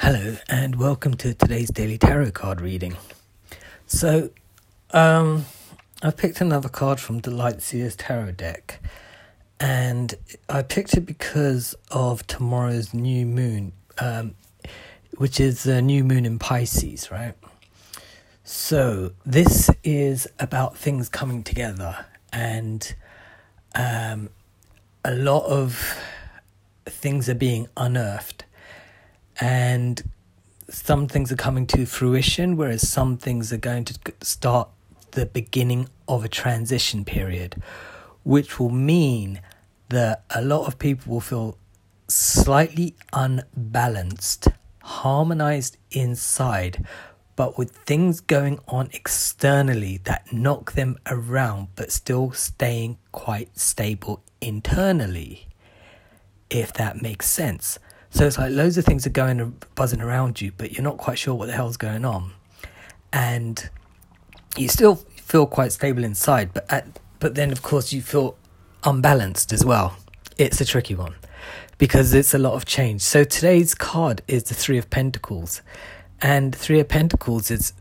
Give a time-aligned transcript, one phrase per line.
[0.00, 2.98] Hello, and welcome to today's daily tarot card reading.
[3.86, 4.28] So,
[4.90, 5.46] um,
[6.02, 8.82] I've picked another card from the Light Seer's Tarot deck,
[9.58, 10.14] and
[10.50, 14.34] I picked it because of tomorrow's new moon, um,
[15.16, 17.32] which is the new moon in Pisces, right?
[18.44, 22.04] So, this is about things coming together,
[22.34, 22.94] and
[23.74, 24.28] um,
[25.02, 25.98] a lot of
[26.84, 28.44] things are being unearthed
[29.40, 30.02] and
[30.68, 34.68] some things are coming to fruition, whereas some things are going to start
[35.12, 37.62] the beginning of a transition period,
[38.24, 39.40] which will mean
[39.88, 41.56] that a lot of people will feel
[42.08, 44.48] slightly unbalanced,
[44.82, 46.84] harmonized inside,
[47.36, 54.22] but with things going on externally that knock them around, but still staying quite stable
[54.40, 55.48] internally,
[56.50, 57.78] if that makes sense.
[58.16, 61.18] So it's like loads of things are going buzzing around you, but you're not quite
[61.18, 62.32] sure what the hell's going on,
[63.12, 63.68] and
[64.56, 66.54] you still feel quite stable inside.
[66.54, 68.38] But at, but then of course you feel
[68.84, 69.98] unbalanced as well.
[70.38, 71.14] It's a tricky one
[71.76, 73.02] because it's a lot of change.
[73.02, 75.60] So today's card is the Three of Pentacles,
[76.22, 77.74] and Three of Pentacles is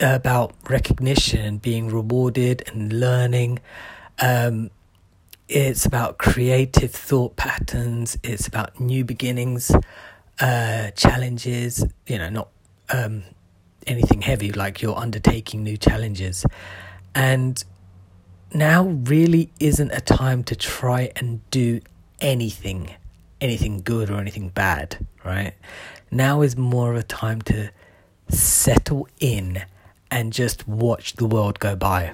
[0.00, 3.60] about recognition and being rewarded and learning.
[4.18, 4.72] Um,
[5.48, 8.18] it's about creative thought patterns.
[8.22, 9.70] It's about new beginnings,
[10.40, 11.84] uh, challenges.
[12.06, 12.48] You know, not
[12.90, 13.22] um,
[13.86, 16.44] anything heavy like you're undertaking new challenges.
[17.14, 17.64] And
[18.52, 21.80] now really isn't a time to try and do
[22.20, 22.94] anything,
[23.40, 25.54] anything good or anything bad, right?
[26.10, 27.70] Now is more of a time to
[28.28, 29.64] settle in
[30.10, 32.12] and just watch the world go by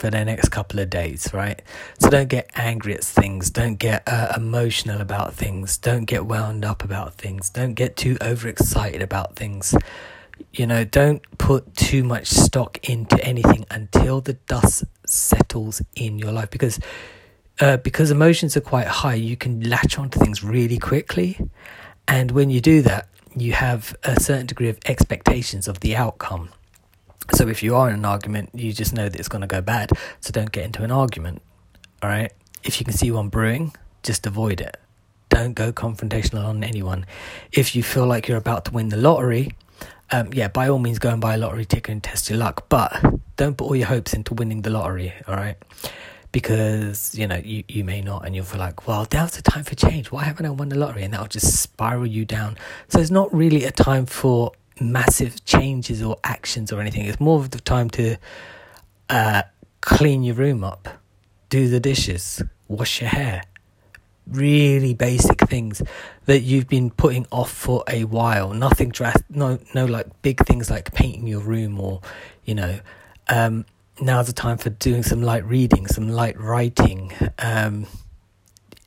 [0.00, 1.60] for the next couple of days, right?
[1.98, 6.64] So don't get angry at things, don't get uh, emotional about things, don't get wound
[6.64, 9.76] up about things, don't get too overexcited about things.
[10.54, 16.32] You know, don't put too much stock into anything until the dust settles in your
[16.32, 16.80] life because
[17.60, 21.38] uh, because emotions are quite high, you can latch onto things really quickly.
[22.08, 26.48] And when you do that, you have a certain degree of expectations of the outcome.
[27.32, 29.60] So if you are in an argument, you just know that it's going to go
[29.60, 29.90] bad.
[30.20, 31.42] So don't get into an argument.
[32.02, 32.32] All right.
[32.64, 34.76] If you can see one brewing, just avoid it.
[35.28, 37.06] Don't go confrontational on anyone.
[37.52, 39.52] If you feel like you're about to win the lottery,
[40.10, 42.68] um, yeah, by all means, go and buy a lottery ticket and test your luck.
[42.68, 42.92] But
[43.36, 45.12] don't put all your hopes into winning the lottery.
[45.28, 45.56] All right.
[46.32, 49.64] Because you know you, you may not, and you'll feel like, well, now's the time
[49.64, 50.12] for change.
[50.12, 51.02] Why haven't I won the lottery?
[51.04, 52.56] And that'll just spiral you down.
[52.88, 57.04] So it's not really a time for massive changes or actions or anything.
[57.04, 58.16] It's more of the time to
[59.08, 59.42] uh,
[59.80, 60.88] clean your room up,
[61.48, 63.42] do the dishes, wash your hair.
[64.26, 65.82] Really basic things
[66.26, 68.52] that you've been putting off for a while.
[68.54, 72.00] Nothing drastic, no, no, like big things like painting your room or,
[72.44, 72.78] you know,
[73.28, 73.64] um,
[74.00, 77.86] now's the time for doing some light reading, some light writing, um,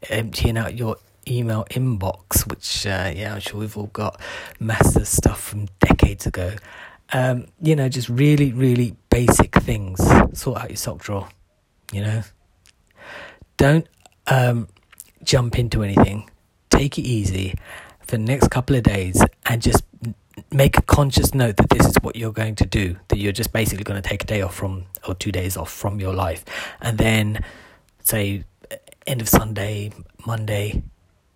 [0.09, 0.97] emptying out your
[1.27, 4.19] email inbox, which, uh, yeah, I'm sure we've all got
[4.59, 6.55] massive stuff from decades ago.
[7.11, 9.99] Um, you know, just really, really basic things.
[10.33, 11.29] Sort out your sock drawer,
[11.91, 12.23] you know.
[13.57, 13.87] Don't
[14.27, 14.67] um,
[15.23, 16.29] jump into anything.
[16.69, 17.55] Take it easy
[18.01, 19.83] for the next couple of days and just
[20.51, 22.97] make a conscious note that this is what you're going to do.
[23.09, 25.71] That you're just basically going to take a day off from, or two days off
[25.71, 26.43] from your life.
[26.81, 27.43] And then,
[28.03, 28.43] say,
[29.05, 29.91] end of Sunday,
[30.25, 30.81] Monday,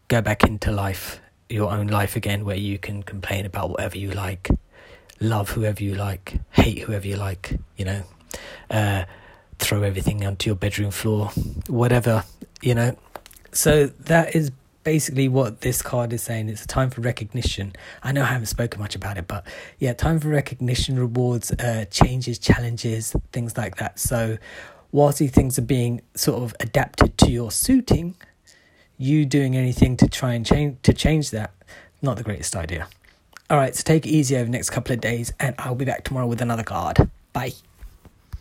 [0.07, 1.19] go back into life,
[1.49, 4.49] your own life again, where you can complain about whatever you like,
[5.19, 8.03] love whoever you like, hate whoever you like, you know,
[8.69, 9.03] uh,
[9.59, 11.27] throw everything onto your bedroom floor,
[11.67, 12.23] whatever,
[12.61, 12.95] you know.
[13.51, 14.51] So that is
[14.83, 16.47] basically what this card is saying.
[16.47, 17.73] It's a time for recognition.
[18.03, 19.45] I know I haven't spoken much about it, but
[19.79, 23.99] yeah, time for recognition, rewards, uh, changes, challenges, things like that.
[23.99, 24.37] So,
[24.93, 28.15] whilst these things are being sort of adapted to your suiting,
[28.97, 31.51] you doing anything to try and change to change that?
[32.01, 32.87] Not the greatest idea.
[33.49, 35.85] All right so take it easy over the next couple of days and i'll be
[35.85, 37.09] back tomorrow with another card.
[37.33, 37.53] Bye